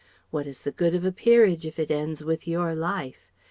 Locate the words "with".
2.23-2.47